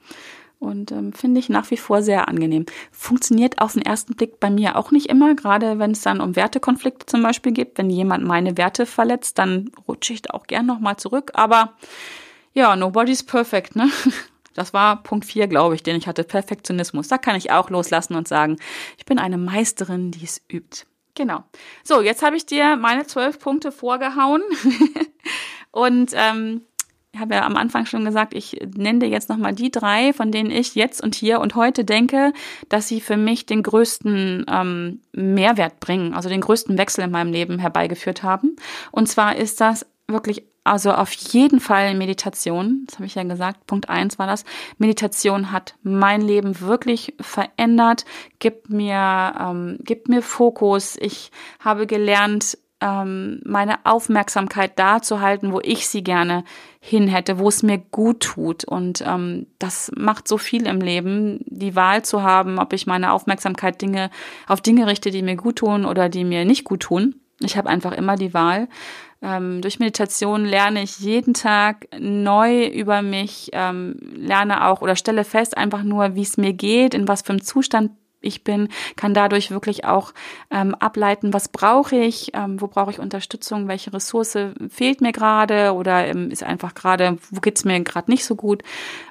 [0.64, 2.66] und ähm, finde ich nach wie vor sehr angenehm.
[2.90, 6.36] Funktioniert auf den ersten Blick bei mir auch nicht immer, gerade wenn es dann um
[6.36, 7.72] Wertekonflikte zum Beispiel geht.
[7.76, 11.32] Wenn jemand meine Werte verletzt, dann rutsche ich da auch gern nochmal zurück.
[11.34, 11.74] Aber
[12.52, 13.90] ja, nobody's perfect, ne?
[14.54, 16.24] Das war Punkt 4, glaube ich, den ich hatte.
[16.24, 17.08] Perfektionismus.
[17.08, 18.56] Da kann ich auch loslassen und sagen,
[18.98, 20.86] ich bin eine Meisterin, die es übt.
[21.14, 21.44] Genau.
[21.84, 24.42] So, jetzt habe ich dir meine zwölf Punkte vorgehauen.
[25.70, 26.62] und ähm,
[27.14, 30.32] ich habe ja am Anfang schon gesagt, ich nenne dir jetzt nochmal die drei, von
[30.32, 32.32] denen ich jetzt und hier und heute denke,
[32.68, 37.32] dass sie für mich den größten ähm, Mehrwert bringen, also den größten Wechsel in meinem
[37.32, 38.56] Leben herbeigeführt haben.
[38.90, 42.84] Und zwar ist das wirklich, also auf jeden Fall Meditation.
[42.86, 43.66] Das habe ich ja gesagt.
[43.66, 44.44] Punkt eins war das.
[44.78, 48.06] Meditation hat mein Leben wirklich verändert,
[48.38, 50.96] gibt mir, ähm, gibt mir Fokus.
[50.98, 56.44] Ich habe gelernt, ähm, meine Aufmerksamkeit da zu halten, wo ich sie gerne
[56.80, 58.64] hin hätte, wo es mir gut tut.
[58.64, 63.12] Und ähm, das macht so viel im Leben, die Wahl zu haben, ob ich meine
[63.12, 64.10] Aufmerksamkeit Dinge
[64.46, 67.16] auf Dinge richte, die mir gut tun oder die mir nicht gut tun.
[67.40, 68.68] Ich habe einfach immer die Wahl.
[69.24, 75.24] Ähm, durch Meditation lerne ich jeden Tag neu über mich, ähm, lerne auch oder stelle
[75.24, 79.14] fest einfach nur, wie es mir geht, in was für einem Zustand ich bin, kann
[79.14, 80.12] dadurch wirklich auch
[80.50, 84.36] ähm, ableiten, was brauche ich, ähm, wo brauche ich Unterstützung, welche Ressource
[84.68, 88.62] fehlt mir gerade oder ähm, ist einfach gerade, wo geht's mir gerade nicht so gut,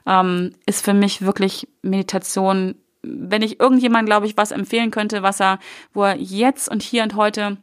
[0.05, 2.75] ähm, ist für mich wirklich Meditation.
[3.01, 5.59] Wenn ich irgendjemand, glaube ich, was empfehlen könnte, was er,
[5.93, 7.57] wo er jetzt und hier und heute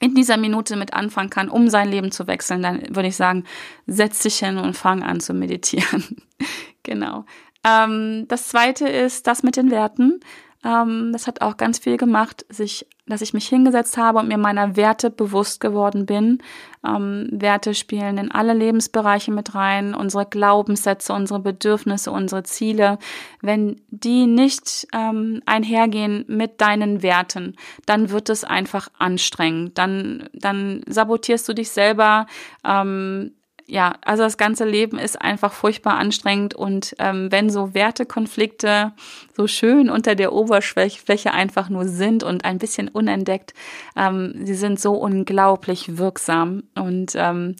[0.00, 3.44] in dieser Minute mit anfangen kann, um sein Leben zu wechseln, dann würde ich sagen,
[3.86, 6.16] setz dich hin und fang an zu meditieren.
[6.82, 7.26] genau.
[7.64, 10.20] Ähm, das zweite ist das mit den Werten.
[10.64, 14.38] Ähm, das hat auch ganz viel gemacht, sich, dass ich mich hingesetzt habe und mir
[14.38, 16.38] meiner Werte bewusst geworden bin.
[16.86, 22.98] Ähm, Werte spielen in alle Lebensbereiche mit rein, unsere Glaubenssätze, unsere Bedürfnisse, unsere Ziele.
[23.42, 29.76] Wenn die nicht ähm, einhergehen mit deinen Werten, dann wird es einfach anstrengend.
[29.76, 32.26] Dann, dann sabotierst du dich selber.
[32.64, 33.32] Ähm,
[33.70, 38.92] ja, also das ganze Leben ist einfach furchtbar anstrengend und ähm, wenn so Wertekonflikte
[39.36, 43.54] so schön unter der Oberfläche einfach nur sind und ein bisschen unentdeckt,
[43.96, 47.54] ähm, sie sind so unglaublich wirksam und ähm,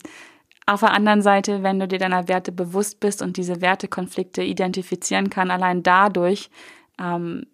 [0.65, 5.29] auf der anderen Seite, wenn du dir deiner Werte bewusst bist und diese Wertekonflikte identifizieren
[5.29, 6.49] kann, allein dadurch
[6.99, 7.45] ähm,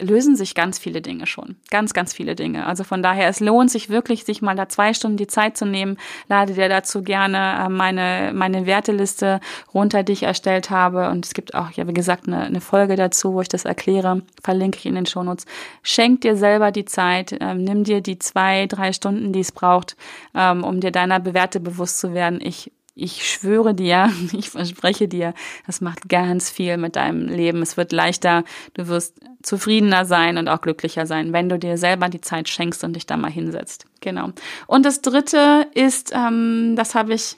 [0.00, 1.56] lösen sich ganz viele Dinge schon.
[1.70, 2.66] Ganz, ganz viele Dinge.
[2.66, 5.66] Also von daher, es lohnt sich wirklich, sich mal da zwei Stunden die Zeit zu
[5.66, 5.98] nehmen.
[6.28, 9.40] Lade dir dazu gerne äh, meine, meine Werteliste
[9.72, 11.10] runter, die ich erstellt habe.
[11.10, 14.22] Und es gibt auch, ja, wie gesagt, eine, eine Folge dazu, wo ich das erkläre.
[14.42, 15.46] Verlinke ich in den Shownotes.
[15.82, 17.36] Schenk dir selber die Zeit.
[17.40, 19.96] Ähm, nimm dir die zwei, drei Stunden, die es braucht,
[20.34, 22.40] ähm, um dir deiner Bewerte bewusst zu werden.
[22.42, 25.34] Ich ich schwöre dir, ich verspreche dir,
[25.66, 27.62] das macht ganz viel mit deinem Leben.
[27.62, 32.08] Es wird leichter, du wirst zufriedener sein und auch glücklicher sein, wenn du dir selber
[32.08, 33.86] die Zeit schenkst und dich da mal hinsetzt.
[34.00, 34.30] Genau.
[34.66, 37.36] Und das Dritte ist, ähm, das habe ich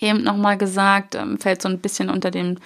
[0.00, 2.58] eben nochmal gesagt, ähm, fällt so ein bisschen unter dem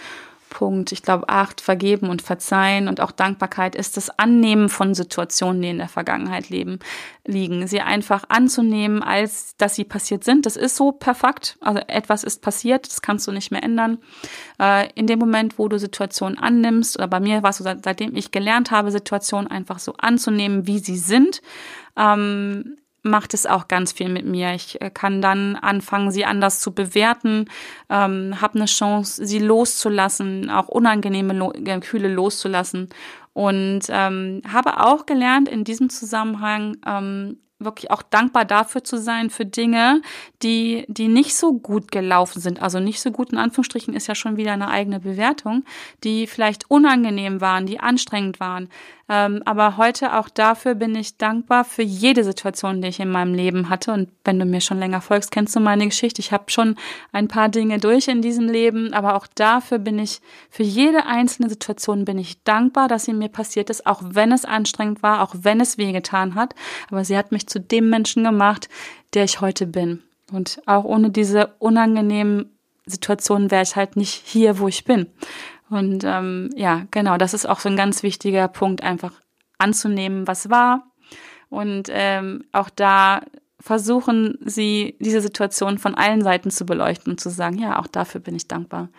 [0.57, 5.61] Punkt, ich glaube, acht, vergeben und verzeihen und auch Dankbarkeit ist das Annehmen von Situationen,
[5.61, 6.79] die in der Vergangenheit leben,
[7.27, 7.66] liegen.
[7.66, 10.47] Sie einfach anzunehmen, als dass sie passiert sind.
[10.47, 11.59] Das ist so perfekt.
[11.61, 13.99] Also etwas ist passiert, das kannst du nicht mehr ändern.
[14.59, 18.16] Äh, in dem Moment, wo du Situationen annimmst, oder bei mir war es so, seitdem
[18.16, 21.42] ich gelernt habe, Situationen einfach so anzunehmen, wie sie sind,
[21.99, 24.55] ähm, macht es auch ganz viel mit mir.
[24.55, 27.47] Ich äh, kann dann anfangen, sie anders zu bewerten,
[27.88, 32.88] ähm, habe eine Chance, sie loszulassen, auch unangenehme Gefühle loszulassen
[33.33, 39.31] und ähm, habe auch gelernt in diesem Zusammenhang ähm, wirklich auch dankbar dafür zu sein,
[39.31, 40.03] für Dinge,
[40.42, 42.61] die, die nicht so gut gelaufen sind.
[42.61, 45.64] Also nicht so gut in Anführungsstrichen ist ja schon wieder eine eigene Bewertung,
[46.05, 48.69] die vielleicht unangenehm waren, die anstrengend waren.
[49.09, 53.35] Ähm, aber heute auch dafür bin ich dankbar für jede Situation, die ich in meinem
[53.35, 53.92] Leben hatte.
[53.92, 56.21] Und wenn du mir schon länger folgst, kennst du meine Geschichte.
[56.21, 56.77] Ich habe schon
[57.12, 61.49] ein paar Dinge durch in diesem Leben, aber auch dafür bin ich, für jede einzelne
[61.49, 65.35] Situation bin ich dankbar, dass sie mir passiert ist, auch wenn es anstrengend war, auch
[65.38, 66.55] wenn es wehgetan hat.
[66.90, 68.69] Aber sie hat mich zu dem Menschen gemacht,
[69.14, 70.03] der ich heute bin.
[70.33, 75.07] Und auch ohne diese unangenehmen Situationen wäre ich halt nicht hier, wo ich bin.
[75.68, 79.12] Und ähm, ja, genau, das ist auch so ein ganz wichtiger Punkt, einfach
[79.59, 80.85] anzunehmen, was war
[81.48, 83.22] und ähm, auch da
[83.59, 88.20] versuchen sie, diese Situation von allen Seiten zu beleuchten und zu sagen, ja, auch dafür
[88.20, 88.91] bin ich dankbar,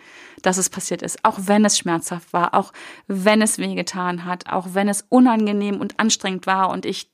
[0.42, 1.24] dass es passiert ist.
[1.24, 2.72] Auch wenn es schmerzhaft war, auch
[3.06, 7.10] wenn es wehgetan hat, auch wenn es unangenehm und anstrengend war und ich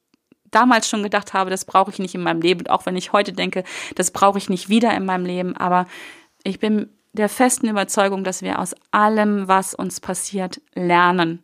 [0.51, 2.61] damals schon gedacht habe, das brauche ich nicht in meinem Leben.
[2.61, 3.65] Und auch wenn ich heute denke,
[3.95, 5.57] das brauche ich nicht wieder in meinem Leben.
[5.57, 5.87] Aber
[6.45, 11.43] ich bin der festen Überzeugung, dass wir aus allem, was uns passiert, lernen.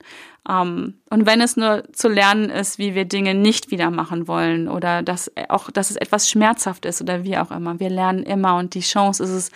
[0.49, 4.69] Ähm, und wenn es nur zu lernen ist, wie wir Dinge nicht wieder machen wollen
[4.69, 7.79] oder dass auch, dass es etwas schmerzhaft ist oder wie auch immer.
[7.81, 9.51] Wir lernen immer und die Chance ist es,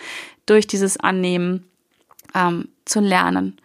[0.45, 1.65] durch dieses Annehmen
[2.33, 3.57] ähm, zu lernen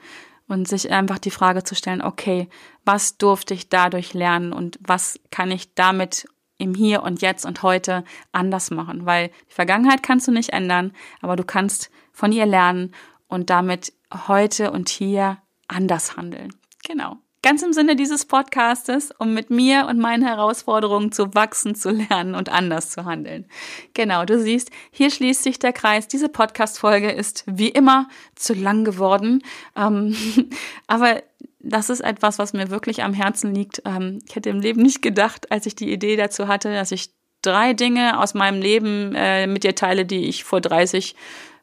[0.49, 2.49] und sich einfach die Frage zu stellen, okay,
[2.85, 6.27] was durfte ich dadurch lernen und was kann ich damit
[6.59, 9.07] im Hier und Jetzt und heute anders machen?
[9.07, 11.91] Weil die Vergangenheit kannst du nicht ändern, aber du kannst
[12.21, 12.95] von ihr lernen
[13.29, 13.95] und damit
[14.29, 16.55] heute und hier anders handeln.
[16.85, 17.17] Genau.
[17.43, 22.35] Ganz im Sinne dieses Podcastes, um mit mir und meinen Herausforderungen zu wachsen, zu lernen
[22.35, 23.47] und anders zu handeln.
[23.95, 26.09] Genau, du siehst, hier schließt sich der Kreis.
[26.09, 29.43] Diese Podcast-Folge ist wie immer zu lang geworden.
[29.75, 30.15] Ähm,
[30.87, 31.23] aber
[31.59, 33.81] das ist etwas, was mir wirklich am Herzen liegt.
[33.87, 37.15] Ähm, ich hätte im Leben nicht gedacht, als ich die Idee dazu hatte, dass ich
[37.43, 41.15] drei Dinge aus meinem Leben äh, mit dir teile, die ich vor 30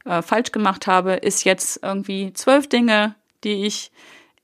[0.08, 3.92] äh, falsch gemacht habe, ist jetzt irgendwie zwölf Dinge, die ich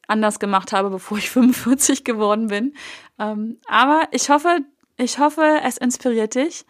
[0.07, 2.73] anders gemacht habe, bevor ich 45 geworden bin.
[3.19, 4.59] Ähm, aber ich hoffe,
[4.97, 6.65] ich hoffe, es inspiriert dich.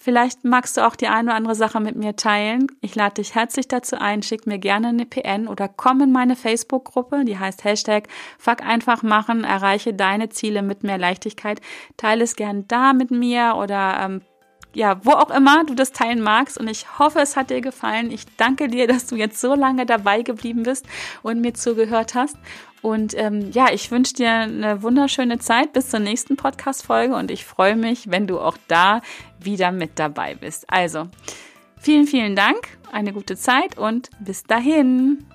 [0.00, 2.68] Vielleicht magst du auch die eine oder andere Sache mit mir teilen.
[2.80, 6.36] Ich lade dich herzlich dazu ein, schick mir gerne eine PN oder komm in meine
[6.36, 8.06] Facebook-Gruppe, die heißt Hashtag
[8.38, 11.60] Fuck einfach machen, erreiche deine Ziele mit mehr Leichtigkeit.
[11.96, 14.20] Teile es gern da mit mir oder ähm,
[14.74, 16.58] ja, wo auch immer du das teilen magst.
[16.58, 18.10] Und ich hoffe, es hat dir gefallen.
[18.10, 20.86] Ich danke dir, dass du jetzt so lange dabei geblieben bist
[21.22, 22.36] und mir zugehört hast.
[22.80, 27.44] Und ähm, ja, ich wünsche dir eine wunderschöne Zeit bis zur nächsten Podcast-Folge und ich
[27.44, 29.02] freue mich, wenn du auch da
[29.40, 30.64] wieder mit dabei bist.
[30.68, 31.08] Also,
[31.80, 35.26] vielen, vielen Dank, eine gute Zeit und bis dahin.